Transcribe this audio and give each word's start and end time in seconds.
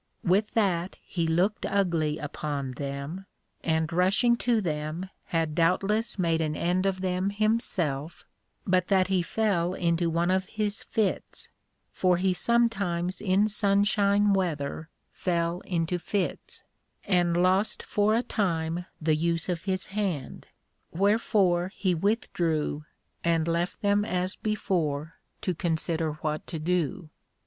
With 0.23 0.55
that 0.55 0.97
he 1.03 1.27
looked 1.27 1.63
ugly 1.63 2.17
upon 2.17 2.71
them, 2.71 3.27
and 3.63 3.93
rushing 3.93 4.35
to 4.37 4.59
them 4.59 5.11
had 5.25 5.53
doubtless 5.53 6.17
made 6.17 6.41
an 6.41 6.55
end 6.55 6.87
of 6.87 7.01
them 7.01 7.29
himself, 7.29 8.25
but 8.65 8.87
that 8.87 9.09
he 9.09 9.21
fell 9.21 9.75
into 9.75 10.09
one 10.09 10.31
of 10.31 10.45
his 10.45 10.81
Fits, 10.81 11.49
(for 11.91 12.17
he 12.17 12.33
sometimes 12.33 13.21
in 13.21 13.47
Sun 13.47 13.83
shine 13.83 14.33
weather 14.33 14.89
fell 15.11 15.59
into 15.65 15.99
Fits) 15.99 16.63
and 17.03 17.37
lost 17.37 17.83
for 17.83 18.15
a 18.15 18.23
time 18.23 18.87
the 18.99 19.15
use 19.15 19.49
of 19.49 19.65
his 19.65 19.85
hand; 19.93 20.47
wherefore 20.89 21.67
he 21.75 21.93
withdrew, 21.93 22.85
and 23.23 23.47
left 23.47 23.83
them 23.83 24.03
as 24.03 24.35
before, 24.35 25.17
to 25.41 25.53
consider 25.53 26.13
what 26.13 26.47
to 26.47 26.57
do. 26.57 27.11